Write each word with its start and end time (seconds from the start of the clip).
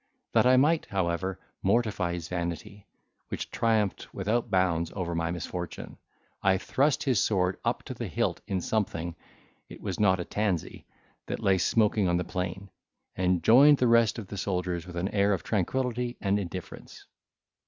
That 0.31 0.47
I 0.47 0.57
might, 0.57 0.87
however, 0.87 1.39
mortify 1.61 2.13
his 2.13 2.27
vanity, 2.27 2.87
which 3.27 3.51
triumphed 3.51 4.11
without 4.11 4.49
bounds 4.49 4.91
over 4.95 5.13
my 5.13 5.29
misfortune, 5.29 5.99
I 6.41 6.57
thrust 6.57 7.03
his 7.03 7.21
sword 7.21 7.59
up 7.63 7.83
to 7.83 7.93
the 7.93 8.07
hilt 8.07 8.41
in 8.47 8.61
something 8.61 9.15
(it 9.69 9.79
was 9.79 9.99
not 9.99 10.19
a 10.19 10.25
tansy), 10.25 10.87
that 11.27 11.39
lay 11.39 11.59
smoking 11.59 12.07
on 12.07 12.17
the 12.17 12.23
plain, 12.23 12.71
and 13.15 13.43
joined 13.43 13.77
the 13.77 13.85
rest 13.87 14.17
of 14.17 14.25
the 14.25 14.37
soldiers 14.37 14.87
with 14.87 14.95
an 14.95 15.09
air 15.09 15.33
of 15.33 15.43
tranquillity 15.43 16.17
and 16.19 16.39
indifference. 16.39 17.05